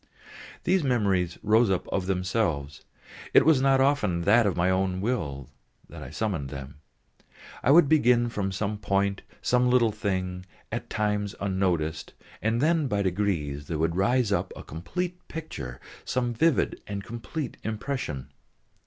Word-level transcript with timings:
These 0.63 0.83
memories 0.83 1.37
rose 1.43 1.69
up 1.69 1.87
of 1.89 2.07
themselves, 2.07 2.81
it 3.35 3.45
was 3.45 3.61
not 3.61 3.79
often 3.79 4.21
that 4.21 4.47
of 4.47 4.57
my 4.57 4.67
own 4.67 4.99
will 4.99 5.51
I 5.93 6.09
summoned 6.09 6.49
them. 6.49 6.81
It 7.63 7.71
would 7.71 7.87
begin 7.87 8.27
from 8.27 8.51
some 8.51 8.79
point, 8.79 9.21
some 9.43 9.69
little 9.69 9.91
thing, 9.91 10.47
at 10.71 10.89
times 10.89 11.35
unnoticed, 11.39 12.13
and 12.41 12.59
then 12.61 12.87
by 12.87 13.03
degrees 13.03 13.67
there 13.67 13.77
would 13.77 13.95
rise 13.95 14.31
up 14.31 14.51
a 14.55 14.63
complete 14.63 15.27
picture, 15.27 15.79
some 16.03 16.33
vivid 16.33 16.81
and 16.87 17.03
complete 17.03 17.57
impression. 17.61 18.29